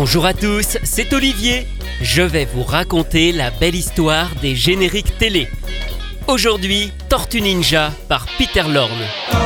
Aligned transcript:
Bonjour 0.00 0.26
à 0.26 0.32
tous, 0.32 0.78
c'est 0.84 1.12
Olivier. 1.12 1.66
Je 2.00 2.22
vais 2.22 2.44
vous 2.44 2.62
raconter 2.62 3.32
la 3.32 3.50
belle 3.50 3.74
histoire 3.74 4.32
des 4.40 4.54
génériques 4.54 5.18
télé. 5.18 5.48
Aujourd'hui, 6.28 6.92
Tortue 7.08 7.40
Ninja 7.40 7.90
par 8.08 8.26
Peter 8.38 8.62
Lorne. 8.68 9.37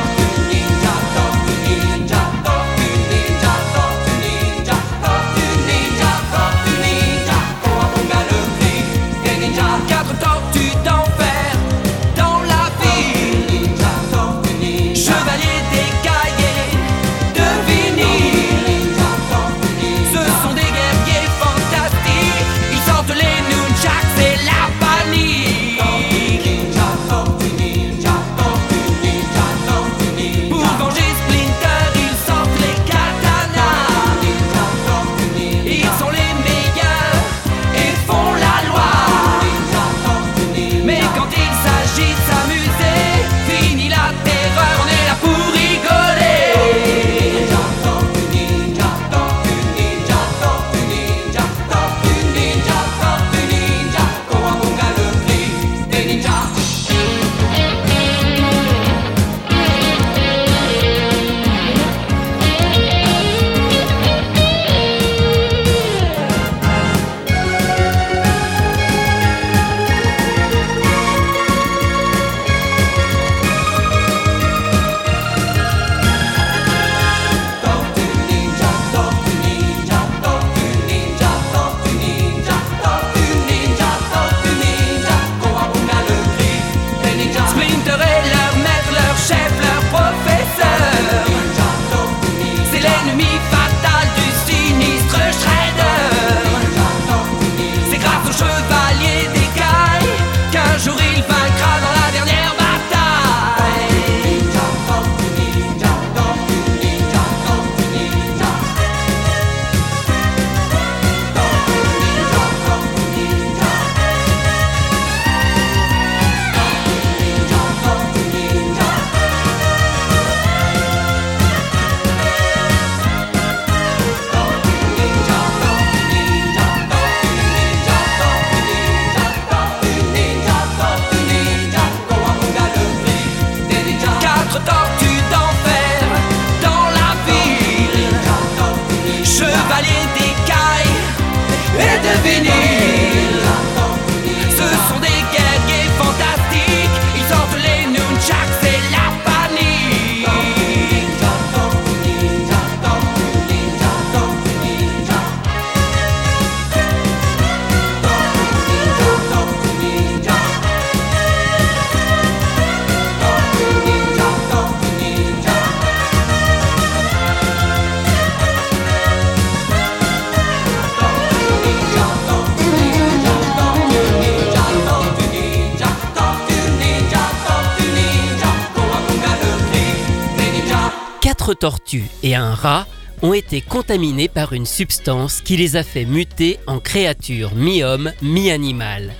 Tortues 181.63 182.09
et 182.23 182.35
un 182.35 182.53
rat 182.53 182.85
ont 183.21 183.33
été 183.33 183.61
contaminés 183.61 184.27
par 184.27 184.51
une 184.51 184.65
substance 184.65 185.39
qui 185.39 185.55
les 185.55 185.77
a 185.77 185.83
fait 185.83 186.03
muter 186.03 186.59
en 186.67 186.79
créatures 186.79 187.55
mi-homme, 187.55 188.11
mi-animal. 188.21 189.13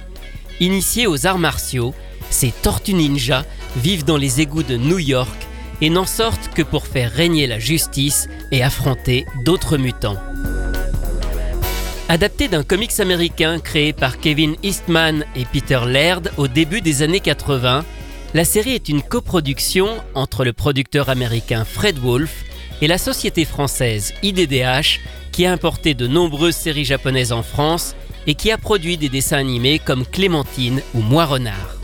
Initiés 0.60 1.08
aux 1.08 1.26
arts 1.26 1.40
martiaux, 1.40 1.96
ces 2.30 2.52
tortues 2.52 2.96
ninja 2.96 3.46
vivent 3.78 4.04
dans 4.04 4.18
les 4.18 4.42
égouts 4.42 4.64
de 4.64 4.76
New 4.76 5.00
York 5.00 5.48
et 5.80 5.90
n'en 5.90 6.06
sortent 6.06 6.50
que 6.54 6.64
pour 6.64 6.86
faire 6.86 7.14
régner 7.14 7.48
la 7.48 7.60
justice 7.60 8.28
et 8.52 8.62
affronter 8.62 9.26
d'autres 9.46 9.78
mutants. 9.78 10.18
Adapté 12.10 12.50
d'un 12.50 12.64
comics 12.64 13.00
américain 13.00 13.60
créé 13.60 13.94
par 13.94 14.20
Kevin 14.20 14.58
Eastman 14.64 15.24
et 15.38 15.46
Peter 15.46 15.80
Laird 15.88 16.34
au 16.36 16.50
début 16.50 16.82
des 16.82 17.04
années 17.04 17.22
80, 17.22 17.86
la 18.34 18.46
série 18.46 18.72
est 18.72 18.90
une 18.90 19.04
coproduction 19.04 19.88
entre 20.16 20.44
le 20.44 20.54
producteur 20.54 21.10
américain 21.10 21.66
Fred 21.66 22.00
Wolf 22.00 22.44
et 22.82 22.88
la 22.88 22.98
société 22.98 23.46
française 23.46 24.14
IDDH 24.24 25.00
qui 25.32 25.46
a 25.46 25.52
importé 25.52 25.94
de 25.94 26.08
nombreuses 26.08 26.56
séries 26.56 26.86
japonaises 26.86 27.32
en 27.32 27.44
France 27.44 27.96
et 28.26 28.34
qui 28.34 28.52
a 28.52 28.58
produit 28.58 28.98
des 28.98 29.10
dessins 29.10 29.38
animés 29.38 29.78
comme 29.78 30.06
Clémentine 30.06 30.82
ou 30.96 31.02
Moi 31.02 31.26
Renard. 31.26 31.78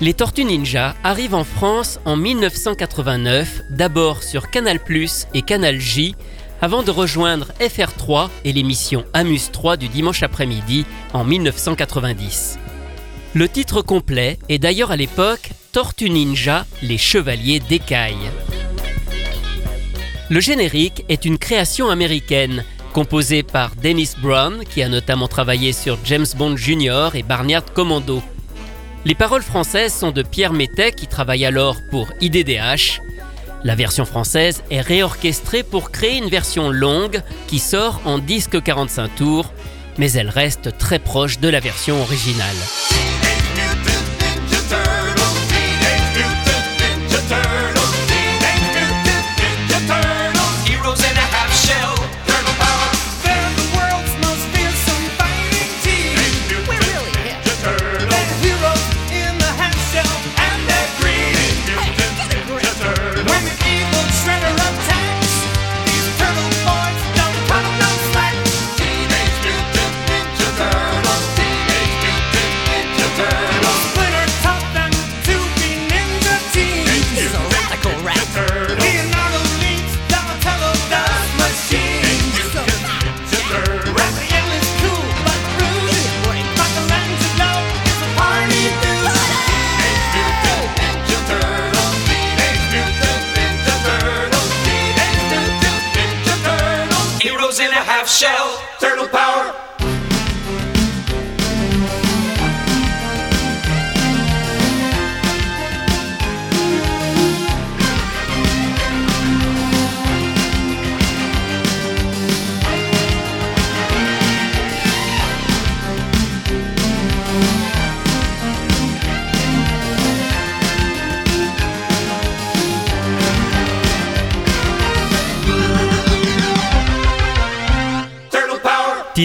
Les 0.00 0.14
Tortues 0.14 0.44
Ninja 0.44 0.94
arrivent 1.02 1.34
en 1.34 1.44
France 1.44 1.98
en 2.04 2.16
1989, 2.16 3.62
d'abord 3.70 4.22
sur 4.22 4.50
Canal+ 4.50 4.78
et 5.34 5.42
Canal 5.42 5.80
J, 5.80 6.14
avant 6.60 6.82
de 6.82 6.90
rejoindre 6.90 7.48
FR3 7.60 8.28
et 8.44 8.52
l'émission 8.52 9.04
Amuse 9.12 9.50
3 9.50 9.76
du 9.76 9.88
dimanche 9.88 10.22
après-midi 10.22 10.84
en 11.14 11.24
1990. 11.24 12.58
Le 13.36 13.50
titre 13.50 13.82
complet 13.82 14.38
est 14.48 14.58
d'ailleurs 14.58 14.92
à 14.92 14.96
l'époque 14.96 15.50
Tortue 15.70 16.08
Ninja, 16.08 16.64
les 16.80 16.96
Chevaliers 16.96 17.60
d'écaille. 17.60 18.30
Le 20.30 20.40
générique 20.40 21.04
est 21.10 21.26
une 21.26 21.36
création 21.36 21.90
américaine, 21.90 22.64
composée 22.94 23.42
par 23.42 23.72
Dennis 23.76 24.12
Brown, 24.22 24.64
qui 24.64 24.82
a 24.82 24.88
notamment 24.88 25.28
travaillé 25.28 25.74
sur 25.74 25.98
James 26.04 26.24
Bond 26.34 26.56
Jr. 26.56 27.10
et 27.12 27.22
Barnyard 27.22 27.74
Commando. 27.74 28.22
Les 29.04 29.14
paroles 29.14 29.42
françaises 29.42 29.92
sont 29.92 30.12
de 30.12 30.22
Pierre 30.22 30.54
Métet, 30.54 30.92
qui 30.92 31.06
travaille 31.06 31.44
alors 31.44 31.76
pour 31.90 32.08
IDDH. 32.22 33.02
La 33.64 33.74
version 33.74 34.06
française 34.06 34.64
est 34.70 34.80
réorchestrée 34.80 35.62
pour 35.62 35.90
créer 35.90 36.16
une 36.16 36.30
version 36.30 36.70
longue 36.70 37.20
qui 37.48 37.58
sort 37.58 38.00
en 38.06 38.16
disque 38.16 38.62
45 38.62 39.14
tours, 39.14 39.52
mais 39.98 40.10
elle 40.12 40.30
reste 40.30 40.78
très 40.78 40.98
proche 40.98 41.38
de 41.38 41.50
la 41.50 41.60
version 41.60 42.00
originale. 42.00 42.56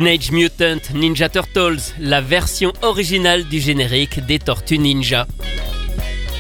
Teenage 0.02 0.32
Mutant 0.32 0.82
Ninja 0.96 1.30
Turtles, 1.30 1.94
la 2.00 2.22
version 2.22 2.74
originale 2.82 3.44
du 3.44 3.60
générique 3.60 4.26
des 4.26 4.40
Tortues 4.40 4.80
Ninja. 4.80 5.28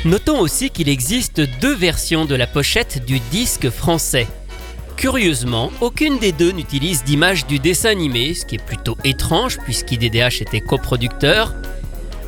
Notons 0.03 0.39
aussi 0.39 0.71
qu'il 0.71 0.89
existe 0.89 1.41
deux 1.59 1.75
versions 1.75 2.25
de 2.25 2.33
la 2.33 2.47
pochette 2.47 3.05
du 3.05 3.19
disque 3.29 3.69
français. 3.69 4.25
Curieusement, 4.97 5.71
aucune 5.79 6.17
des 6.17 6.31
deux 6.31 6.51
n'utilise 6.51 7.03
d'image 7.03 7.45
du 7.45 7.59
dessin 7.59 7.89
animé, 7.89 8.33
ce 8.33 8.47
qui 8.47 8.55
est 8.55 8.65
plutôt 8.65 8.97
étrange 9.03 9.59
puisqu'IDDH 9.59 10.41
était 10.41 10.61
coproducteur. 10.61 11.53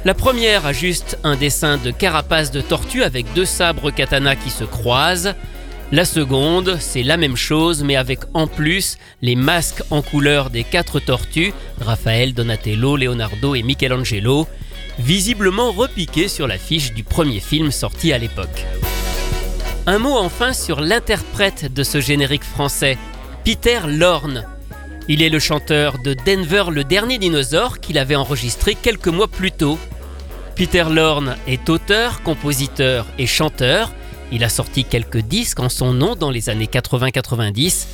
La 0.05 0.13
première 0.13 0.67
a 0.67 0.71
juste 0.71 1.17
un 1.23 1.35
dessin 1.35 1.77
de 1.77 1.89
carapace 1.89 2.51
de 2.51 2.61
tortue 2.61 3.01
avec 3.01 3.25
deux 3.33 3.45
sabres 3.45 3.89
katana 3.89 4.35
qui 4.35 4.51
se 4.51 4.65
croisent. 4.65 5.33
La 5.93 6.05
seconde, 6.05 6.77
c'est 6.79 7.03
la 7.03 7.17
même 7.17 7.35
chose, 7.35 7.83
mais 7.83 7.95
avec 7.95 8.21
en 8.33 8.47
plus 8.47 8.97
les 9.21 9.35
masques 9.35 9.83
en 9.91 10.01
couleur 10.01 10.49
des 10.49 10.63
quatre 10.63 10.99
tortues, 10.99 11.53
Raphaël, 11.79 12.33
Donatello, 12.33 12.97
Leonardo 12.97 13.53
et 13.53 13.61
Michelangelo, 13.61 14.47
visiblement 14.97 15.71
repiqués 15.71 16.29
sur 16.29 16.47
l'affiche 16.47 16.93
du 16.93 17.03
premier 17.03 17.39
film 17.39 17.69
sorti 17.69 18.11
à 18.11 18.17
l'époque. 18.17 18.65
Un 19.85 19.99
mot 19.99 20.17
enfin 20.17 20.51
sur 20.51 20.81
l'interprète 20.81 21.71
de 21.71 21.83
ce 21.83 22.01
générique 22.01 22.43
français, 22.43 22.97
Peter 23.45 23.81
Lorne. 23.85 24.47
Il 25.07 25.21
est 25.21 25.29
le 25.29 25.37
chanteur 25.37 25.99
de 25.99 26.15
Denver 26.25 26.71
le 26.71 26.83
dernier 26.83 27.19
dinosaure 27.19 27.79
qu'il 27.79 27.99
avait 27.99 28.15
enregistré 28.15 28.73
quelques 28.73 29.09
mois 29.09 29.27
plus 29.27 29.51
tôt. 29.51 29.77
Peter 30.55 30.85
Lorne 30.89 31.35
est 31.45 31.69
auteur, 31.69 32.23
compositeur 32.23 33.05
et 33.19 33.27
chanteur. 33.27 33.91
Il 34.33 34.43
a 34.43 34.49
sorti 34.49 34.83
quelques 34.83 35.19
disques 35.19 35.59
en 35.59 35.69
son 35.69 35.93
nom 35.93 36.15
dans 36.15 36.31
les 36.31 36.49
années 36.49 36.65
80-90, 36.65 37.85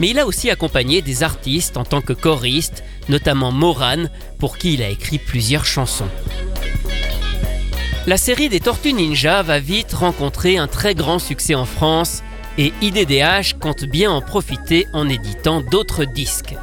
mais 0.00 0.10
il 0.10 0.18
a 0.18 0.26
aussi 0.26 0.50
accompagné 0.50 1.00
des 1.00 1.22
artistes 1.22 1.78
en 1.78 1.84
tant 1.84 2.02
que 2.02 2.12
choriste, 2.12 2.84
notamment 3.08 3.52
Moran, 3.52 4.04
pour 4.38 4.58
qui 4.58 4.74
il 4.74 4.82
a 4.82 4.90
écrit 4.90 5.18
plusieurs 5.18 5.64
chansons. 5.64 6.08
La 8.06 8.18
série 8.18 8.50
des 8.50 8.60
Tortues 8.60 8.92
Ninja 8.92 9.42
va 9.42 9.60
vite 9.60 9.94
rencontrer 9.94 10.58
un 10.58 10.66
très 10.66 10.94
grand 10.94 11.18
succès 11.18 11.54
en 11.54 11.64
France 11.64 12.22
et 12.58 12.74
IDDH 12.82 13.58
compte 13.58 13.84
bien 13.84 14.10
en 14.10 14.20
profiter 14.20 14.86
en 14.92 15.08
éditant 15.08 15.62
d'autres 15.62 16.04
disques. 16.04 16.54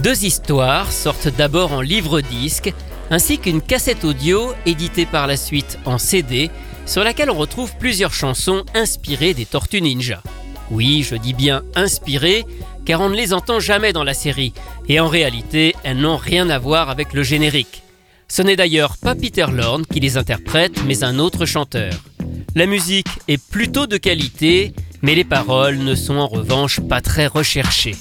Deux 0.00 0.24
histoires 0.24 0.92
sortent 0.92 1.28
d'abord 1.28 1.72
en 1.72 1.80
livre-disque 1.80 2.72
ainsi 3.10 3.38
qu'une 3.38 3.60
cassette 3.60 4.04
audio 4.04 4.52
éditée 4.64 5.06
par 5.06 5.26
la 5.26 5.36
suite 5.36 5.78
en 5.84 5.98
CD 5.98 6.50
sur 6.90 7.04
laquelle 7.04 7.30
on 7.30 7.38
retrouve 7.38 7.76
plusieurs 7.76 8.12
chansons 8.12 8.64
inspirées 8.74 9.32
des 9.32 9.46
Tortues 9.46 9.80
Ninja. 9.80 10.24
Oui, 10.72 11.06
je 11.08 11.14
dis 11.14 11.34
bien 11.34 11.62
inspirées 11.76 12.44
car 12.84 13.00
on 13.00 13.08
ne 13.08 13.14
les 13.14 13.32
entend 13.32 13.60
jamais 13.60 13.92
dans 13.92 14.02
la 14.02 14.12
série 14.12 14.52
et 14.88 14.98
en 14.98 15.06
réalité 15.06 15.76
elles 15.84 15.98
n'ont 15.98 16.16
rien 16.16 16.50
à 16.50 16.58
voir 16.58 16.90
avec 16.90 17.12
le 17.12 17.22
générique. 17.22 17.84
Ce 18.26 18.42
n'est 18.42 18.56
d'ailleurs 18.56 18.96
pas 18.98 19.14
Peter 19.14 19.46
Lorne 19.52 19.86
qui 19.86 20.00
les 20.00 20.16
interprète, 20.16 20.82
mais 20.84 21.04
un 21.04 21.20
autre 21.20 21.46
chanteur. 21.46 21.94
La 22.56 22.66
musique 22.66 23.06
est 23.28 23.40
plutôt 23.40 23.86
de 23.86 23.96
qualité, 23.96 24.74
mais 25.00 25.14
les 25.14 25.24
paroles 25.24 25.78
ne 25.78 25.94
sont 25.94 26.16
en 26.16 26.26
revanche 26.26 26.80
pas 26.80 27.00
très 27.00 27.28
recherchées. 27.28 27.94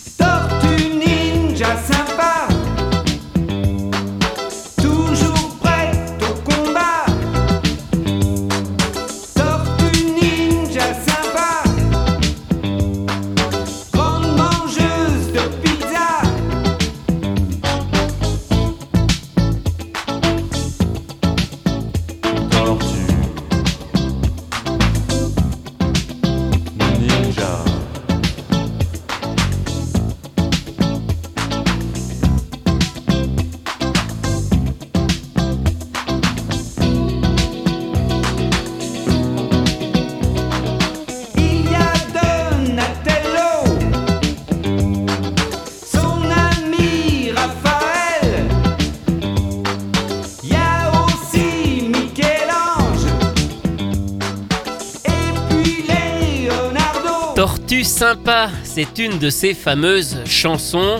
Tortue 57.40 57.86
sympa, 57.86 58.50
c'est 58.66 59.00
une 59.00 59.18
de 59.18 59.30
ces 59.30 59.54
fameuses 59.54 60.18
chansons. 60.26 61.00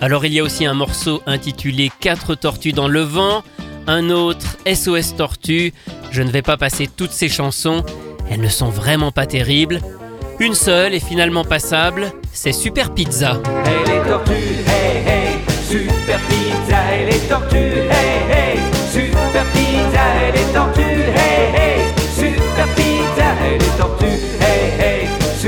Alors 0.00 0.24
il 0.24 0.32
y 0.32 0.40
a 0.40 0.42
aussi 0.42 0.66
un 0.66 0.74
morceau 0.74 1.22
intitulé 1.26 1.92
4 2.00 2.34
tortues 2.34 2.72
dans 2.72 2.88
le 2.88 3.02
vent, 3.02 3.44
un 3.86 4.10
autre 4.10 4.56
SOS 4.66 5.14
Tortue. 5.14 5.72
Je 6.10 6.22
ne 6.22 6.30
vais 6.32 6.42
pas 6.42 6.56
passer 6.56 6.88
toutes 6.88 7.12
ces 7.12 7.28
chansons, 7.28 7.84
elles 8.28 8.40
ne 8.40 8.48
sont 8.48 8.68
vraiment 8.68 9.12
pas 9.12 9.26
terribles. 9.26 9.80
Une 10.40 10.54
seule 10.54 10.92
est 10.92 10.98
finalement 10.98 11.44
passable, 11.44 12.10
c'est 12.32 12.50
Super 12.50 12.92
Pizza. 12.92 13.40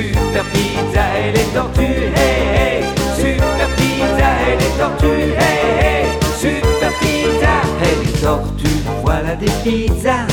Super 0.03 0.45
pizza, 0.53 1.03
hey 1.17 1.33
les 1.33 1.45
tortues, 1.53 2.13
hey 2.15 2.47
hey, 2.55 2.85
super 3.17 3.69
pizza, 3.77 4.29
hey 4.47 4.57
les 4.61 4.73
tortues, 4.79 5.35
hey 5.37 5.59
hey, 5.81 6.07
super 6.39 6.93
pizza, 7.01 7.53
hey 7.83 8.07
les 8.07 8.13
tortues, 8.21 8.83
voilà 9.03 9.35
des 9.35 9.51
pizzas. 9.65 10.27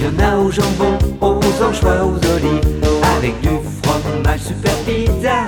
Y 0.00 0.06
en 0.06 0.22
a 0.22 0.36
au 0.36 0.50
jambon, 0.50 0.98
aux 1.20 1.40
anchois, 1.62 2.04
aux 2.04 2.20
olives, 2.34 2.60
avec 3.16 3.40
du 3.40 3.48
fromage 3.82 4.40
super 4.40 4.74
pizza. 4.84 5.44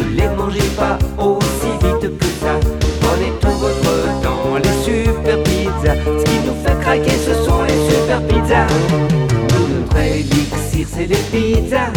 Ne 0.00 0.16
les 0.16 0.28
mangez 0.28 0.70
pas 0.76 0.98
aussi 1.18 1.70
vite 1.82 2.18
que 2.18 2.24
ça. 2.40 2.58
Prenez 3.00 3.32
tout 3.40 3.58
votre 3.58 4.20
temps, 4.22 4.56
les 4.62 4.84
super 4.84 5.40
pizzas. 5.44 5.94
Ce 6.04 6.24
qui 6.24 6.38
nous 6.44 6.56
fait 6.64 6.80
craquer, 6.80 7.16
ce 7.16 7.34
sont 7.44 7.62
les 7.62 7.78
super 7.88 8.20
pizzas. 8.26 8.66
C'est 10.90 11.06
les 11.06 11.16
pizzas. 11.16 11.92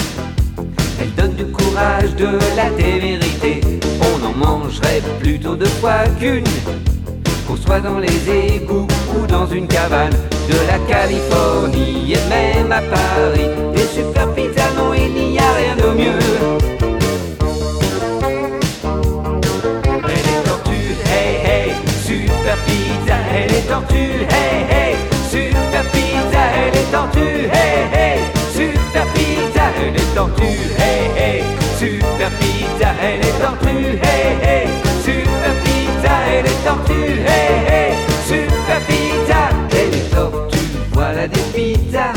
Elles 1.00 1.14
donnent 1.16 1.36
du 1.36 1.46
courage, 1.46 2.16
de 2.16 2.38
la 2.56 2.70
témérité. 2.78 3.62
On 4.02 4.26
en 4.26 4.34
mangerait 4.34 5.02
plutôt 5.20 5.56
deux 5.56 5.74
fois 5.82 6.04
qu'une. 6.20 6.44
Qu'on 7.48 7.56
soit 7.56 7.80
dans 7.80 7.98
les 7.98 8.30
égouts 8.30 8.88
ou 9.16 9.26
dans 9.26 9.48
une 9.48 9.68
cabane 9.68 10.14
De 10.48 10.56
la 10.68 10.78
Californie 10.88 12.14
et 12.14 12.30
même 12.30 12.72
à 12.72 12.82
Paris 12.82 13.50
Des 13.74 13.88
super 13.88 14.32
pizzas, 14.34 14.72
non 14.78 14.94
il 14.94 15.32
n'y 15.32 15.40
a 15.40 15.52
rien 15.54 15.76
de 15.76 15.98
mieux 15.98 16.20
hey 21.12 21.36
hey, 21.44 21.72
super 22.06 22.58
pizza 22.66 23.18
Et 23.36 23.48
les 23.52 23.62
tortues, 23.62 24.26
hey 24.30 24.66
hey, 24.70 24.96
super 25.30 25.84
pizza 25.92 26.44
Et 26.58 26.72
les 26.72 26.86
tortues, 26.92 27.50
hey 27.52 27.90
hey, 27.94 28.41
tortues, 30.16 30.72
hey 30.78 31.12
hey, 31.16 31.44
super 31.78 32.30
pizza 32.40 32.90
Et 33.04 33.18
les 33.18 33.34
tortues, 33.40 34.00
hey 34.04 34.38
hey, 34.44 34.68
super 35.04 35.54
pizza 35.64 36.14
Et 36.34 36.42
les 36.44 36.58
tortues, 36.66 37.22
hey 37.26 37.54
hey, 37.68 37.94
super 38.28 38.80
pizza. 38.88 39.50
Et 39.72 39.90
les 39.92 40.10
tortues, 40.10 40.72
voilà 40.92 41.28
des 41.28 41.42
pizzas 41.54 42.14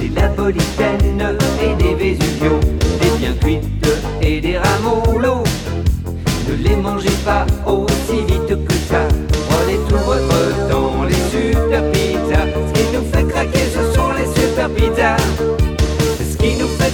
des 0.00 0.08
napolitaines 0.10 1.36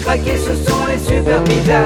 craquer, 0.08 0.38
ce 0.38 0.54
sont 0.54 0.86
les 0.86 0.98
super 0.98 1.44
pizzas. 1.44 1.84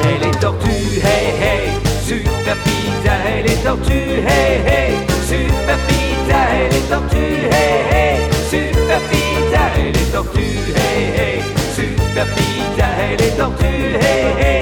Hey 0.00 0.16
les 0.22 0.30
tortues, 0.40 1.02
hey 1.04 1.26
hey, 1.42 1.64
super 2.06 2.56
pizza, 2.64 3.12
hey 3.26 3.42
les 3.42 3.56
tortues, 3.56 4.24
hey 4.26 4.62
hey, 4.66 4.92
super 5.28 5.78
pizza, 5.88 6.38
hey 6.54 6.68
les 6.70 6.84
tortues, 6.88 7.44
hey 7.50 7.76
hey, 7.92 8.16
super 8.50 9.00
pizza, 9.10 9.62
hey 9.76 9.92
les 9.92 10.10
tortues, 10.10 10.72
hey 10.74 11.02
hey, 11.18 11.42
super 11.76 12.26
pizza, 12.34 12.86
hey 12.98 13.16
les 13.18 13.36
tortues, 13.36 13.94
hey 14.00 14.24
hey, 14.40 14.61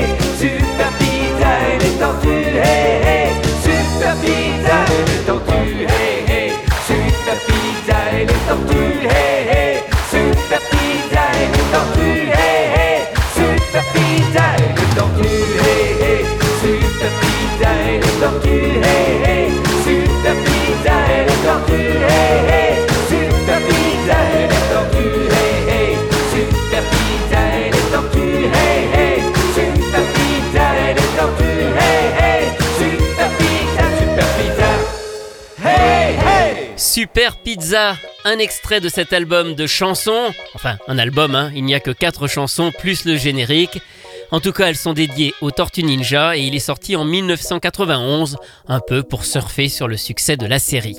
Pizza, 37.50 37.96
un 38.24 38.38
extrait 38.38 38.78
de 38.78 38.88
cet 38.88 39.12
album 39.12 39.56
de 39.56 39.66
chansons. 39.66 40.30
Enfin, 40.54 40.78
un 40.86 40.98
album, 40.98 41.34
hein, 41.34 41.50
il 41.52 41.64
n'y 41.64 41.74
a 41.74 41.80
que 41.80 41.90
4 41.90 42.28
chansons 42.28 42.70
plus 42.78 43.04
le 43.04 43.16
générique. 43.16 43.82
En 44.30 44.38
tout 44.38 44.52
cas, 44.52 44.68
elles 44.68 44.76
sont 44.76 44.92
dédiées 44.92 45.34
aux 45.40 45.50
Tortues 45.50 45.82
Ninja 45.82 46.36
et 46.36 46.42
il 46.42 46.54
est 46.54 46.60
sorti 46.60 46.94
en 46.94 47.04
1991, 47.04 48.36
un 48.68 48.78
peu 48.78 49.02
pour 49.02 49.24
surfer 49.24 49.68
sur 49.68 49.88
le 49.88 49.96
succès 49.96 50.36
de 50.36 50.46
la 50.46 50.60
série. 50.60 50.96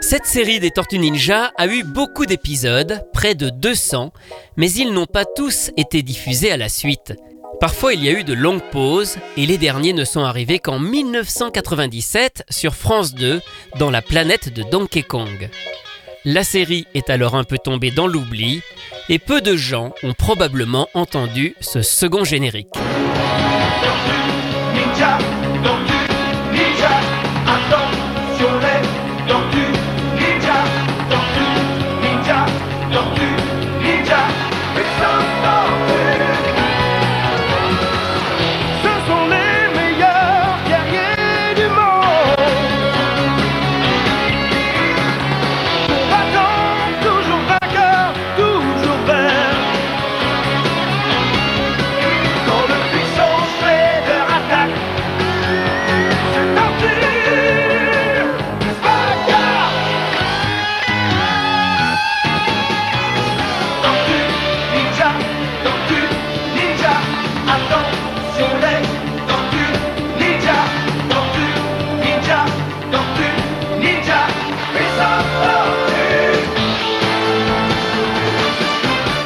Cette 0.00 0.26
série 0.26 0.60
des 0.60 0.70
Tortues 0.70 1.00
Ninja 1.00 1.50
a 1.56 1.66
eu 1.66 1.82
beaucoup 1.82 2.24
d'épisodes, 2.24 3.04
près 3.12 3.34
de 3.34 3.50
200, 3.50 4.12
mais 4.56 4.70
ils 4.70 4.92
n'ont 4.92 5.06
pas 5.06 5.24
tous 5.24 5.72
été 5.76 6.02
diffusés 6.02 6.52
à 6.52 6.56
la 6.56 6.68
suite. 6.68 7.12
Parfois 7.64 7.94
il 7.94 8.04
y 8.04 8.10
a 8.10 8.12
eu 8.12 8.24
de 8.24 8.34
longues 8.34 8.70
pauses 8.72 9.16
et 9.38 9.46
les 9.46 9.56
derniers 9.56 9.94
ne 9.94 10.04
sont 10.04 10.22
arrivés 10.22 10.58
qu'en 10.58 10.78
1997 10.78 12.44
sur 12.50 12.74
France 12.74 13.14
2 13.14 13.40
dans 13.78 13.90
la 13.90 14.02
planète 14.02 14.52
de 14.52 14.62
Donkey 14.62 15.02
Kong. 15.02 15.48
La 16.26 16.44
série 16.44 16.86
est 16.92 17.08
alors 17.08 17.34
un 17.34 17.44
peu 17.44 17.56
tombée 17.56 17.90
dans 17.90 18.06
l'oubli 18.06 18.60
et 19.08 19.18
peu 19.18 19.40
de 19.40 19.56
gens 19.56 19.94
ont 20.02 20.12
probablement 20.12 20.90
entendu 20.92 21.56
ce 21.60 21.80
second 21.80 22.22
générique. 22.22 22.68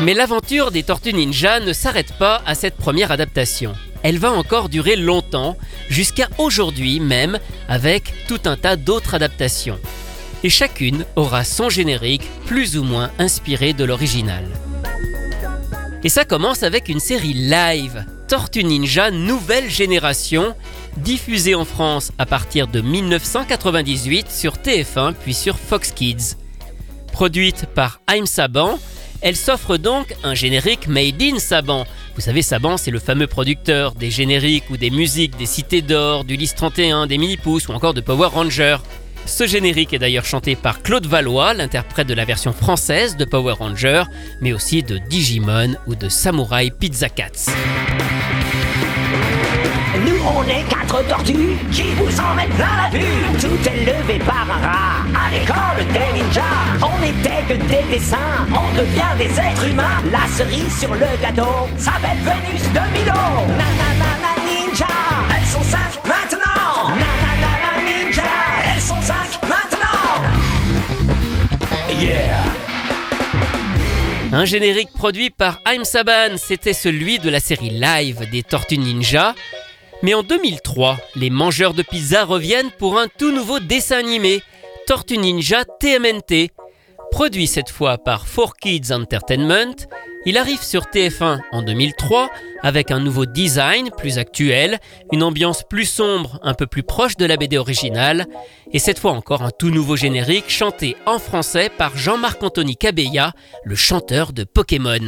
Mais 0.09 0.15
l'aventure 0.15 0.71
des 0.71 0.85
Tortues 0.85 1.13
Ninja 1.13 1.61
ne 1.61 1.75
s'arrête 1.75 2.15
pas 2.15 2.41
à 2.47 2.55
cette 2.55 2.77
première 2.79 3.11
adaptation. 3.11 3.75
Elle 4.03 4.17
va 4.17 4.33
encore 4.33 4.71
durer 4.71 4.97
longtemps, 4.97 5.55
jusqu'à 5.91 6.31
aujourd'hui 6.39 6.99
même, 6.99 7.39
avec 7.69 8.15
tout 8.27 8.41
un 8.47 8.57
tas 8.57 8.77
d'autres 8.77 9.13
adaptations. 9.13 9.79
Et 10.45 10.49
chacune 10.49 11.05
aura 11.15 11.45
son 11.45 11.69
générique 11.69 12.27
plus 12.47 12.79
ou 12.79 12.85
moins 12.85 13.11
inspiré 13.19 13.75
de 13.75 13.85
l'original. 13.85 14.47
Et 16.03 16.09
ça 16.09 16.25
commence 16.25 16.63
avec 16.63 16.89
une 16.89 17.01
série 17.01 17.35
live, 17.35 18.07
Tortue 18.29 18.65
Ninja 18.65 19.11
Nouvelle 19.11 19.69
Génération, 19.69 20.55
diffusée 20.97 21.55
en 21.55 21.67
France 21.67 22.13
à 22.17 22.25
partir 22.25 22.67
de 22.67 22.81
1998 22.81 24.31
sur 24.31 24.55
TF1 24.55 25.13
puis 25.13 25.35
sur 25.35 25.59
Fox 25.59 25.93
Kids. 25.93 26.37
Produite 27.13 27.67
par 27.75 28.01
Haïm 28.07 28.25
Saban, 28.25 28.79
elle 29.21 29.37
s'offre 29.37 29.77
donc 29.77 30.15
un 30.23 30.35
générique 30.35 30.87
made 30.89 31.21
in 31.23 31.39
Saban. 31.39 31.87
Vous 32.15 32.21
savez, 32.21 32.43
Saban, 32.43 32.77
c'est 32.77 32.91
le 32.91 32.99
fameux 32.99 33.27
producteur 33.27 33.93
des 33.93 34.11
génériques 34.11 34.71
ou 34.71 34.77
des 34.77 34.91
musiques 34.91 35.37
des 35.37 35.47
Cités 35.47 35.83
d'Or, 35.83 36.25
du 36.25 36.37
Lys 36.37 36.55
31, 36.55 37.07
des 37.07 37.19
Mini-Pouces 37.19 37.69
ou 37.69 37.73
encore 37.73 37.95
de 37.95 38.01
Power 38.01 38.29
Ranger. 38.29 38.79
Ce 39.27 39.47
générique 39.47 39.93
est 39.93 39.99
d'ailleurs 39.99 40.25
chanté 40.25 40.57
par 40.57 40.83
Claude 40.83 41.07
Valois, 41.07 41.53
l'interprète 41.53 42.09
de 42.09 42.15
la 42.15 42.25
version 42.25 42.53
française 42.53 43.17
de 43.17 43.25
Power 43.25 43.55
Ranger, 43.59 44.05
mais 44.41 44.53
aussi 44.53 44.83
de 44.83 44.99
Digimon 44.99 45.75
ou 45.87 45.95
de 45.95 46.09
Samurai 46.09 46.71
Pizza 46.71 47.09
Cats. 47.09 47.53
Nous 50.07 50.21
on 50.37 50.43
est 50.45 50.65
quatre 50.69 51.07
tortues 51.09 51.59
qui 51.73 51.95
vous 51.95 52.21
en 52.21 52.35
mettent 52.35 52.55
plein 52.55 52.77
la 52.83 52.99
vue. 52.99 53.39
Tout 53.41 53.69
est 53.69 53.85
levé 53.85 54.19
par 54.25 54.47
un 54.51 54.61
rat 54.67 55.05
à 55.15 55.31
l'école 55.31 55.87
des 55.93 56.19
ninjas. 56.19 56.43
On 56.83 56.99
n'était 57.01 57.43
que 57.49 57.55
des 57.55 57.85
dessins, 57.91 58.47
on 58.53 58.77
devient 58.77 59.15
des 59.17 59.41
êtres 59.41 59.67
humains. 59.67 60.03
La 60.13 60.27
cerise 60.37 60.79
sur 60.79 60.93
le 60.95 61.07
gâteau 61.21 61.69
s'appelle 61.77 62.19
Vénus 62.19 62.63
de 62.73 62.93
Milo. 62.93 63.23
Nanana 63.49 64.33
ninja, 64.47 64.87
elles 65.37 65.47
sont 65.47 65.63
cinq 65.63 65.93
maintenant. 66.05 66.91
Nanana 66.91 67.83
ninja, 67.85 68.23
elles 68.73 68.83
sont 68.83 69.01
cinq 69.03 69.41
maintenant. 69.43 70.23
Yeah. 71.99 72.45
Un 74.31 74.45
générique 74.45 74.93
produit 74.93 75.31
par 75.31 75.59
Haïm 75.65 75.85
Saban, 75.85 76.37
c'était 76.37 76.75
celui 76.75 77.19
de 77.19 77.31
la 77.31 77.41
série 77.41 77.71
live 77.71 78.29
des 78.31 78.43
Tortues 78.43 78.77
Ninja. 78.77 79.35
Mais 80.03 80.15
en 80.15 80.23
2003, 80.23 80.97
les 81.17 81.31
mangeurs 81.31 81.75
de 81.75 81.83
pizza 81.83 82.25
reviennent 82.25 82.71
pour 82.79 82.99
un 82.99 83.07
tout 83.19 83.33
nouveau 83.33 83.59
dessin 83.59 83.99
animé, 83.99 84.43
Tortue 84.87 85.19
Ninja 85.19 85.65
TMNT. 85.81 86.51
Produit 87.11 87.47
cette 87.47 87.71
fois 87.71 87.99
par 87.99 88.27
4Kids 88.27 88.93
Entertainment, 88.93 89.75
il 90.25 90.37
arrive 90.37 90.63
sur 90.63 90.83
TF1 90.83 91.41
en 91.53 91.63
2003 91.63 92.29
avec 92.63 92.91
un 92.91 93.01
nouveau 93.01 93.25
design 93.25 93.91
plus 93.97 94.19
actuel, 94.19 94.79
une 95.11 95.23
ambiance 95.23 95.63
plus 95.69 95.87
sombre, 95.87 96.39
un 96.43 96.55
peu 96.55 96.67
plus 96.67 96.83
proche 96.83 97.17
de 97.17 97.25
la 97.25 97.37
BD 97.37 97.57
originale, 97.57 98.27
et 98.73 98.79
cette 98.79 98.99
fois 98.99 99.13
encore 99.13 99.43
un 99.43 99.51
tout 99.51 99.71
nouveau 99.71 99.97
générique 99.97 100.51
chanté 100.51 100.97
en 101.07 101.19
français 101.19 101.71
par 101.77 101.97
Jean-Marc 101.97 102.43
Anthony 102.43 102.77
Cabella, 102.77 103.33
le 103.65 103.75
chanteur 103.75 104.33
de 104.33 104.45
Pokémon. 104.45 104.99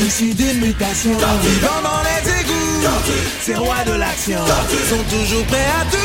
Ici 0.00 0.34
des 0.34 0.54
mutations, 0.54 1.16
vivant 1.42 1.82
dans 1.82 2.02
les 2.02 2.40
égouts. 2.40 2.88
Ces 3.40 3.54
rois 3.54 3.84
de 3.86 3.92
l'action 3.92 4.38
sont 4.88 5.04
toujours 5.04 5.44
prêts 5.46 5.70
à 5.80 5.84
tout. 5.90 5.98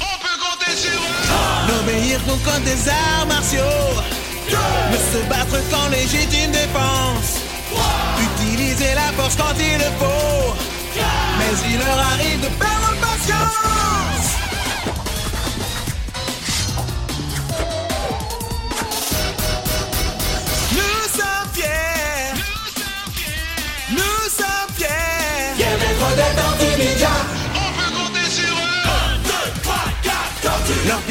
On 0.00 0.16
peut 0.22 0.38
compter 0.40 0.76
sur 0.76 0.90
eux. 0.90 1.68
N'obéir 1.68 2.18
qu'au 2.24 2.36
code 2.36 2.64
des 2.64 2.88
arts 2.88 3.26
martiaux. 3.28 3.60
Ne 4.90 4.96
se 4.96 5.28
battre 5.28 5.58
qu'en 5.70 5.88
légitime 5.88 6.50
défense. 6.50 7.40
Utiliser 8.18 8.94
la 8.94 9.12
force 9.16 9.36
quand 9.36 9.54
il 9.58 9.78
le 9.78 9.90
faut. 9.98 10.54
Mais 11.38 11.70
il 11.70 11.78
leur 11.78 11.98
arrive 12.12 12.40
de 12.40 12.48
perdre 12.48 12.94
patience. 13.00 14.43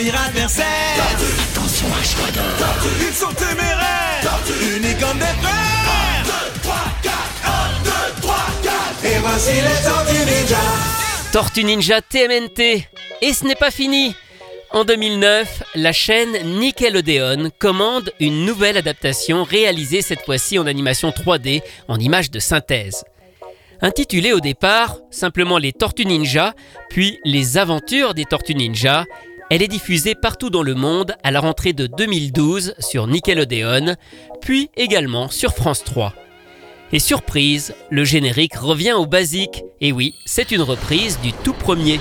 Attention 0.05 1.87
à 1.87 2.03
choix 2.03 2.27
Ils 2.99 3.13
sont 3.13 3.33
téméraires, 3.35 4.39
unis 4.75 4.95
comme 4.99 5.17
des 5.17 5.23
frères. 5.23 6.25
1, 6.25 6.25
2, 6.25 6.59
3, 6.61 6.75
4, 7.03 7.13
1, 7.45 7.83
2, 7.85 7.91
3, 8.21 8.35
4. 8.63 9.05
Et 9.05 9.19
voici 9.19 9.53
les 9.53 9.79
Tortues 9.87 10.25
Ninja. 10.25 10.59
Tortue 11.31 11.63
Ninja 11.63 12.01
TMNT. 12.01 12.85
Et 13.21 13.33
ce 13.33 13.45
n'est 13.45 13.55
pas 13.55 13.71
fini. 13.71 14.13
En 14.71 14.83
2009, 14.83 15.63
la 15.75 15.93
chaîne 15.93 16.57
Nickelodeon 16.59 17.51
commande 17.57 18.11
une 18.19 18.45
nouvelle 18.45 18.75
adaptation 18.75 19.45
réalisée 19.45 20.01
cette 20.01 20.25
fois-ci 20.25 20.59
en 20.59 20.67
animation 20.67 21.11
3D, 21.11 21.61
en 21.87 21.97
images 21.97 22.29
de 22.29 22.39
synthèse. 22.39 23.05
Intitulée 23.81 24.33
au 24.33 24.41
départ 24.41 24.97
simplement 25.11 25.57
Les 25.57 25.71
Tortues 25.71 26.05
Ninja, 26.05 26.55
puis 26.89 27.19
Les 27.23 27.57
Aventures 27.57 28.13
des 28.13 28.25
Tortues 28.25 28.55
Ninja, 28.55 29.05
elle 29.53 29.61
est 29.61 29.67
diffusée 29.67 30.15
partout 30.15 30.49
dans 30.49 30.63
le 30.63 30.73
monde 30.73 31.13
à 31.21 31.29
la 31.29 31.39
rentrée 31.39 31.73
de 31.73 31.85
2012 31.85 32.73
sur 32.79 33.05
Nickelodeon, 33.05 33.97
puis 34.41 34.71
également 34.75 35.29
sur 35.29 35.53
France 35.53 35.83
3. 35.83 36.11
Et 36.91 36.97
surprise, 36.97 37.75
le 37.91 38.03
générique 38.03 38.55
revient 38.55 38.93
au 38.93 39.05
basique. 39.05 39.63
Et 39.79 39.91
oui, 39.91 40.15
c'est 40.25 40.49
une 40.49 40.63
reprise 40.63 41.19
du 41.21 41.33
tout 41.33 41.53
premier. 41.53 41.99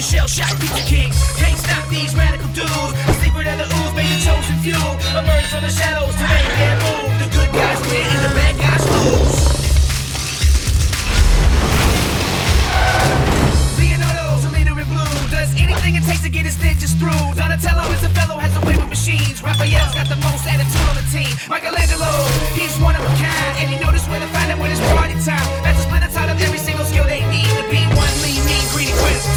The 0.00 0.06
shell 0.06 0.26
shock 0.26 0.58
pizza 0.58 0.80
kings. 0.88 1.16
Can't 1.36 1.58
stop 1.58 1.84
these 1.90 2.16
radical 2.16 2.48
dudes. 2.56 2.92
The 3.04 3.14
secret 3.20 3.46
of 3.52 3.60
the 3.60 3.68
ooze 3.68 3.92
made 3.92 4.08
the 4.08 4.20
chosen 4.24 4.56
few. 4.64 4.80
Emerge 5.12 5.44
from 5.52 5.60
the 5.60 5.68
shadows 5.68 6.16
to 6.16 6.24
make 6.24 6.52
their 6.56 6.76
move. 6.80 7.12
The 7.20 7.28
good 7.36 7.50
guys 7.52 7.80
win 7.84 8.08
and 8.08 8.22
the 8.24 8.32
bad 8.32 8.54
guys 8.56 8.84
lose. 8.88 9.36
Leonardo's 13.76 14.44
a 14.48 14.50
leader 14.56 14.72
in 14.80 14.88
blue. 14.88 15.12
Does 15.28 15.52
anything 15.60 16.00
it 16.00 16.04
takes 16.08 16.24
to 16.24 16.32
get 16.32 16.48
his 16.48 16.56
ninjas 16.56 16.96
through. 16.96 17.36
Donatello 17.36 17.84
is 17.92 18.00
a 18.00 18.08
fellow, 18.16 18.40
has 18.40 18.56
a 18.56 18.62
way 18.64 18.80
with 18.80 18.88
machines. 18.88 19.44
Raphael's 19.44 19.92
got 19.92 20.08
the 20.08 20.16
most 20.24 20.48
attitude 20.48 20.86
on 20.88 20.96
the 20.96 21.04
team. 21.12 21.28
Michelangelo, 21.44 22.08
he's 22.56 22.72
one 22.80 22.96
of 22.96 23.04
a 23.04 23.12
kind. 23.20 23.52
And 23.60 23.68
he 23.68 23.76
knows 23.76 24.00
where 24.08 24.20
to 24.20 24.30
find 24.32 24.48
it 24.48 24.56
when 24.56 24.72
it's 24.72 24.80
party 24.96 25.12
time. 25.20 25.44
That's 25.60 25.76
a 25.76 25.84
split 25.84 26.08
out 26.16 26.32
of 26.32 26.40
every 26.40 26.58
single 26.58 26.88
skill 26.88 27.04
they 27.04 27.20
need 27.28 27.52
to 27.52 27.64
be 27.68 27.84
one 27.92 28.14
lean, 28.24 28.40
mean, 28.48 28.64
greedy, 28.72 28.96
critical 28.96 29.29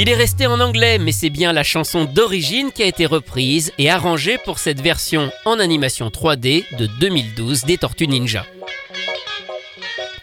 Il 0.00 0.08
est 0.08 0.14
resté 0.14 0.46
en 0.46 0.60
anglais, 0.60 0.96
mais 0.96 1.12
c'est 1.12 1.28
bien 1.28 1.52
la 1.52 1.62
chanson 1.62 2.06
d'origine 2.06 2.72
qui 2.72 2.82
a 2.82 2.86
été 2.86 3.04
reprise 3.04 3.70
et 3.76 3.90
arrangée 3.90 4.38
pour 4.46 4.58
cette 4.58 4.80
version 4.80 5.30
en 5.44 5.58
animation 5.58 6.08
3D 6.08 6.64
de 6.78 6.86
2012 6.86 7.66
des 7.66 7.76
Tortues 7.76 8.08
Ninja. 8.08 8.46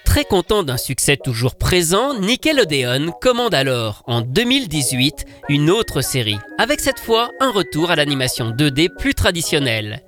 Très 0.03 0.23
content 0.23 0.63
d'un 0.63 0.77
succès 0.77 1.15
toujours 1.15 1.53
présent, 1.53 2.19
Nickelodeon 2.19 3.11
commande 3.21 3.53
alors 3.53 4.01
en 4.07 4.21
2018 4.21 5.25
une 5.47 5.69
autre 5.69 6.01
série, 6.01 6.39
avec 6.57 6.79
cette 6.79 6.99
fois 6.99 7.29
un 7.39 7.51
retour 7.51 7.91
à 7.91 7.95
l'animation 7.95 8.49
2D 8.49 8.89
plus 8.97 9.13
traditionnelle. 9.13 10.01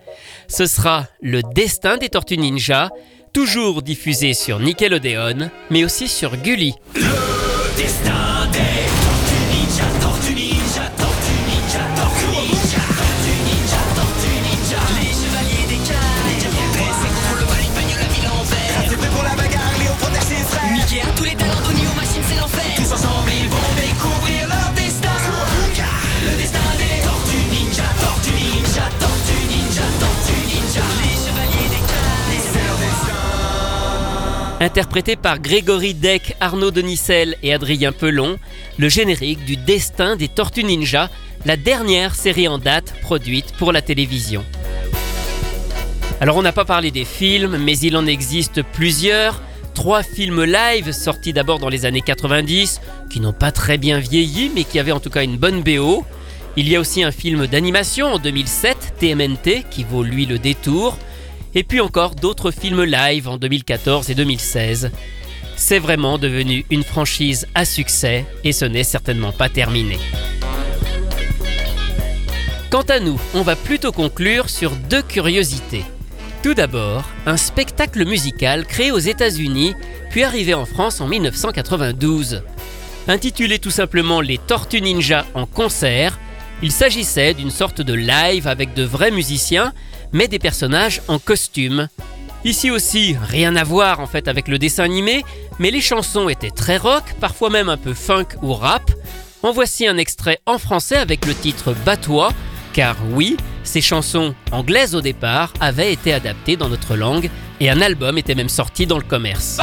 Ce 0.48 0.66
sera 0.66 1.06
Le 1.22 1.44
Destin 1.54 1.98
des 1.98 2.10
Tortues 2.10 2.40
Ninja, 2.40 2.90
toujours 3.34 3.84
diffusé 3.84 4.34
sur 4.34 4.60
Nickelodeon, 4.60 5.52
mais 5.70 5.84
aussi 5.84 6.08
sur 6.08 6.38
Gulli. 6.38 6.74
Interprété 34.62 35.16
par 35.16 35.40
Grégory 35.40 35.94
Deck, 35.94 36.36
Arnaud 36.42 36.72
Denicel 36.72 37.38
et 37.44 37.54
Adrien 37.54 37.94
Pelon, 37.94 38.38
le 38.78 38.90
générique 38.90 39.46
du 39.46 39.56
Destin 39.56 40.18
des 40.18 40.28
Tortues 40.28 40.66
Ninja, 40.66 41.10
la 41.46 41.56
dernière 41.56 42.14
série 42.14 42.50
en 42.50 42.58
date 42.58 42.94
produite 43.02 43.54
pour 43.54 43.72
la 43.72 43.82
télévision. 43.82 44.44
Alors 46.20 46.36
on 46.36 46.42
n'a 46.42 46.52
pas 46.52 46.66
parlé 46.66 46.92
des 46.92 47.06
films, 47.06 47.58
mais 47.58 47.78
il 47.78 47.96
en 47.96 48.06
existe 48.06 48.62
plusieurs. 48.62 49.42
Trois 49.74 50.04
films 50.04 50.44
live 50.44 50.92
sortis 50.92 51.32
d'abord 51.32 51.60
dans 51.60 51.70
les 51.70 51.86
années 51.86 52.02
90, 52.02 52.82
qui 53.10 53.22
n'ont 53.22 53.32
pas 53.32 53.54
très 53.54 53.78
bien 53.78 54.00
vieilli, 54.00 54.52
mais 54.54 54.66
qui 54.66 54.78
avaient 54.78 54.92
en 54.92 55.00
tout 55.00 55.10
cas 55.10 55.24
une 55.24 55.38
bonne 55.38 55.64
BO. 55.64 56.04
Il 56.58 56.68
y 56.68 56.76
a 56.76 56.82
aussi 56.82 57.02
un 57.02 57.12
film 57.12 57.48
d'animation 57.48 58.08
en 58.08 58.20
2007, 58.20 58.96
TMNT, 59.00 59.64
qui 59.72 59.86
vaut 59.86 60.04
lui 60.04 60.26
le 60.26 60.38
détour. 60.38 60.98
Et 61.56 61.64
puis 61.64 61.80
encore 61.80 62.16
d'autres 62.16 62.52
films 62.52 62.84
live 62.84 63.28
en 63.28 63.38
2014 63.38 64.10
et 64.10 64.16
2016. 64.16 64.92
C'est 65.56 65.80
vraiment 65.80 66.18
devenu 66.18 66.66
une 66.70 66.84
franchise 66.84 67.48
à 67.56 67.66
succès 67.66 68.26
et 68.44 68.52
ce 68.52 68.66
n'est 68.66 68.84
certainement 68.84 69.32
pas 69.32 69.50
terminé. 69.50 69.98
Quant 72.70 72.84
à 72.84 73.00
nous, 73.00 73.20
on 73.34 73.42
va 73.42 73.56
plutôt 73.56 73.92
conclure 73.92 74.50
sur 74.50 74.72
deux 74.72 75.02
curiosités. 75.02 75.84
Tout 76.44 76.54
d'abord, 76.54 77.04
un 77.26 77.36
spectacle 77.36 78.06
musical 78.06 78.66
créé 78.66 78.92
aux 78.92 79.00
États-Unis, 79.00 79.74
puis 80.12 80.24
arrivé 80.24 80.54
en 80.54 80.66
France 80.66 81.02
en 81.02 81.08
1992. 81.08 82.44
Intitulé 83.08 83.58
tout 83.58 83.72
simplement 83.72 84.22
Les 84.22 84.38
Tortues 84.38 84.82
Ninja 84.82 85.26
en 85.34 85.48
concert, 85.48 86.20
il 86.62 86.72
s'agissait 86.72 87.34
d'une 87.34 87.52
sorte 87.52 87.82
de 87.82 87.94
live 87.94 88.48
avec 88.48 88.74
de 88.74 88.84
vrais 88.84 89.12
musiciens, 89.12 89.74
mais 90.14 90.28
des 90.28 90.40
personnages 90.40 91.02
en 91.08 91.20
costume. 91.20 91.88
Ici 92.46 92.72
aussi, 92.72 93.18
rien 93.22 93.56
à 93.56 93.64
voir 93.64 94.00
en 94.00 94.08
fait 94.08 94.28
avec 94.28 94.48
le 94.48 94.58
dessin 94.58 94.84
animé, 94.84 95.26
mais 95.60 95.72
les 95.72 95.82
chansons 95.82 96.30
étaient 96.30 96.52
très 96.52 96.78
rock, 96.78 97.04
parfois 97.20 97.50
même 97.50 97.70
un 97.70 97.78
peu 97.78 97.94
funk 97.94 98.28
ou 98.42 98.54
rap. 98.54 98.92
En 99.44 99.52
voici 99.52 99.88
un 99.88 99.98
extrait 99.98 100.40
en 100.46 100.58
français 100.58 100.98
avec 100.98 101.26
le 101.26 101.34
titre 101.34 101.74
Batois, 101.86 102.32
car 102.74 102.96
oui, 103.12 103.38
ces 103.64 103.82
chansons 103.82 104.34
anglaises 104.52 104.96
au 104.96 105.02
départ 105.02 105.54
avaient 105.60 105.92
été 105.92 106.14
adaptées 106.14 106.56
dans 106.56 106.70
notre 106.70 106.96
langue 106.96 107.30
et 107.60 107.70
un 107.70 107.82
album 107.82 108.18
était 108.18 108.36
même 108.36 108.50
sorti 108.50 108.86
dans 108.86 108.98
le 108.98 109.04
commerce. 109.04 109.60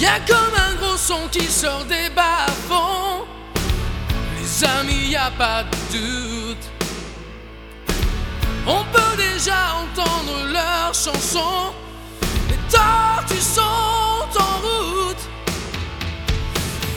Y 0.00 0.06
a 0.06 0.18
comme 0.20 0.54
un 0.56 0.76
gros 0.76 0.96
son 0.96 1.28
qui 1.30 1.44
sort 1.44 1.84
des 1.84 2.08
bas-fonds. 2.16 3.26
Les 4.38 4.64
amis, 4.64 5.10
y 5.10 5.16
a 5.16 5.30
pas 5.30 5.62
de 5.64 5.98
doute. 5.98 6.66
On 8.66 8.82
peut 8.92 9.16
déjà 9.18 9.74
entendre 9.82 10.46
leurs 10.50 10.94
chansons. 10.94 11.74
Les 12.48 12.56
tortues 12.70 13.42
sont 13.42 14.40
en 14.40 14.54
route. 14.64 15.24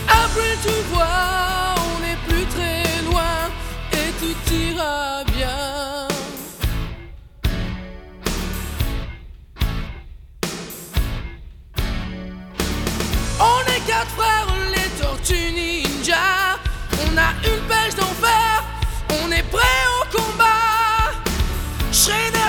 Après 0.08 0.56
tout 0.62 0.82
voir, 0.94 1.74
on 1.94 2.00
n'est 2.00 2.20
plus 2.26 2.46
très 2.46 3.02
loin 3.04 3.50
et 3.92 4.12
tout 4.18 4.54
ira 4.54 5.13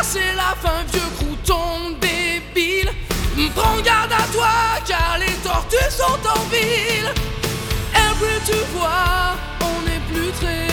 c'est 0.05 0.33
la 0.35 0.55
fin, 0.61 0.83
vieux 0.91 1.09
crouton 1.17 1.97
débile. 1.99 2.91
Prends 3.55 3.79
garde 3.81 4.11
à 4.11 4.25
toi, 4.33 4.47
car 4.87 5.17
les 5.19 5.33
tortues 5.43 5.91
sont 5.91 6.19
en 6.35 6.43
ville. 6.49 7.11
Every, 7.93 8.39
tu 8.45 8.57
vois, 8.73 9.35
on 9.61 9.81
n'est 9.85 10.03
plus 10.11 10.31
très 10.31 10.64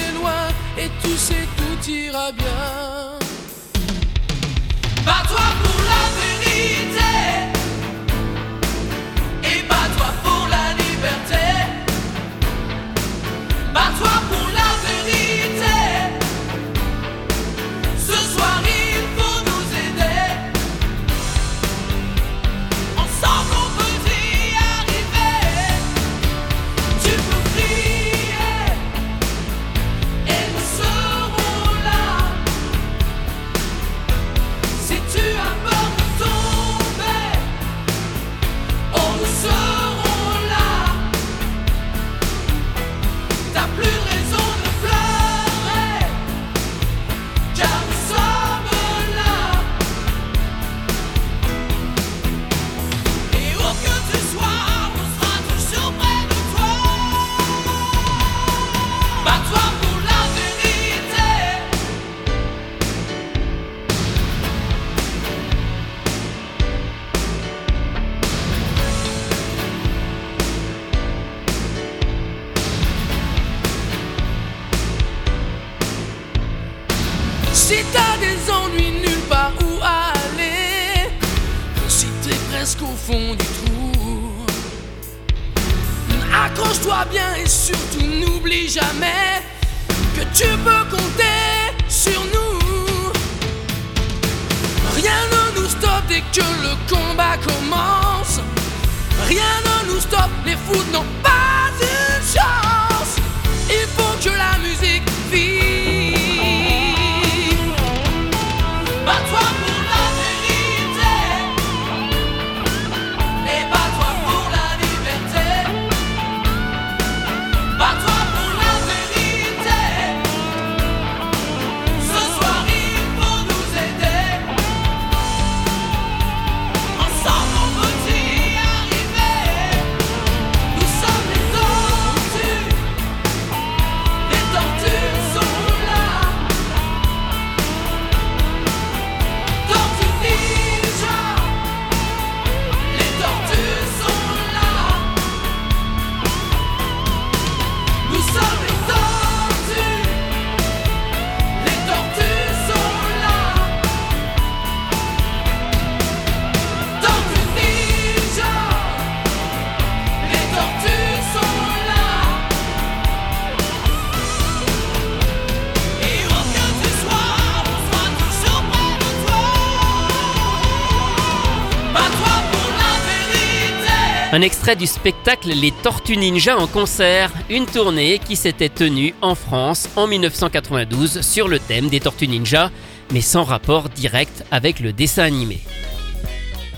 Un 174.34 174.40
extrait 174.40 174.76
du 174.76 174.86
spectacle 174.86 175.50
Les 175.50 175.72
Tortues 175.82 176.16
Ninja 176.16 176.56
en 176.56 176.66
concert, 176.66 177.30
une 177.50 177.66
tournée 177.66 178.18
qui 178.18 178.34
s'était 178.34 178.70
tenue 178.70 179.14
en 179.20 179.34
France 179.34 179.90
en 179.94 180.06
1992 180.06 181.20
sur 181.20 181.48
le 181.48 181.58
thème 181.58 181.90
des 181.90 182.00
Tortues 182.00 182.28
Ninja, 182.28 182.70
mais 183.12 183.20
sans 183.20 183.44
rapport 183.44 183.90
direct 183.90 184.42
avec 184.50 184.80
le 184.80 184.94
dessin 184.94 185.24
animé. 185.24 185.60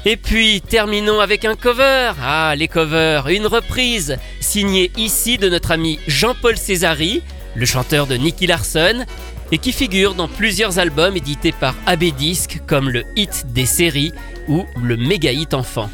Et 0.05 0.17
puis 0.17 0.63
terminons 0.63 1.21
avec 1.21 1.45
un 1.45 1.55
cover. 1.55 2.15
Ah, 2.21 2.55
les 2.57 2.67
covers, 2.67 3.29
une 3.29 3.47
reprise 3.47 4.19
signée 4.41 4.91
ici 4.97 5.39
de 5.39 5.49
notre 5.49 5.71
ami 5.71 6.01
Jean-Paul 6.09 6.57
Césari, 6.57 7.23
le 7.55 7.67
chanteur 7.67 8.09
de 8.09 8.17
Nicky 8.17 8.49
Larson, 8.49 9.05
et 9.53 9.59
qui 9.59 9.71
figure 9.71 10.17
dans 10.17 10.27
plusieurs 10.27 10.81
albums 10.81 11.17
édités 11.17 11.53
par 11.53 11.77
AB 11.87 12.07
Disc 12.19 12.63
comme 12.67 12.91
le 12.91 13.05
hit 13.15 13.47
des 13.53 13.67
séries 13.67 14.13
ou 14.49 14.67
le 14.83 14.97
méga 14.97 15.31
hit 15.31 15.55
enfant. 15.55 15.89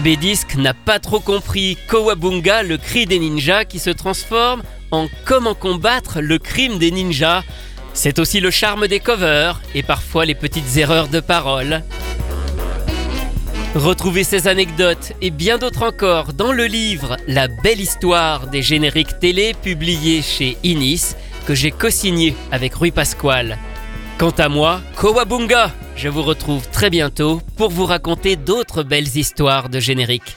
Abedisc 0.00 0.54
n'a 0.56 0.72
pas 0.72 0.98
trop 0.98 1.20
compris 1.20 1.76
Kowabunga, 1.86 2.62
le 2.62 2.78
cri 2.78 3.04
des 3.04 3.18
ninjas 3.18 3.66
qui 3.66 3.78
se 3.78 3.90
transforme 3.90 4.62
en 4.90 5.08
comment 5.26 5.52
combattre 5.52 6.22
le 6.22 6.38
crime 6.38 6.78
des 6.78 6.90
ninjas. 6.90 7.42
C'est 7.92 8.18
aussi 8.18 8.40
le 8.40 8.50
charme 8.50 8.88
des 8.88 8.98
covers 8.98 9.60
et 9.74 9.82
parfois 9.82 10.24
les 10.24 10.34
petites 10.34 10.78
erreurs 10.78 11.08
de 11.08 11.20
parole. 11.20 11.82
Retrouvez 13.74 14.24
ces 14.24 14.48
anecdotes 14.48 15.12
et 15.20 15.30
bien 15.30 15.58
d'autres 15.58 15.82
encore 15.82 16.32
dans 16.32 16.52
le 16.52 16.64
livre 16.64 17.18
La 17.28 17.48
belle 17.48 17.80
histoire 17.80 18.46
des 18.46 18.62
génériques 18.62 19.18
télé 19.18 19.52
publié 19.52 20.22
chez 20.22 20.56
Inis 20.62 21.14
que 21.46 21.54
j'ai 21.54 21.72
co-signé 21.72 22.34
avec 22.50 22.74
Rui 22.74 22.90
Pasquale. 22.90 23.58
Quant 24.20 24.28
à 24.36 24.50
moi, 24.50 24.82
Kowabunga, 24.96 25.70
je 25.96 26.10
vous 26.10 26.20
retrouve 26.22 26.68
très 26.68 26.90
bientôt 26.90 27.40
pour 27.56 27.70
vous 27.70 27.86
raconter 27.86 28.36
d'autres 28.36 28.82
belles 28.82 29.16
histoires 29.16 29.70
de 29.70 29.80
génériques. 29.80 30.36